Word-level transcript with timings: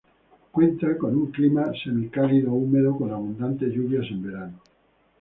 Cuenta 0.51 0.97
con 0.97 1.15
un 1.15 1.27
clima 1.29 1.71
semicálido 1.83 2.51
húmedo 2.53 2.97
con 2.97 3.11
abundantes 3.13 3.71
lluvias 3.71 4.09
en 4.09 4.23
verano. 4.23 4.59